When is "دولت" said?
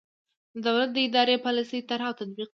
0.65-0.89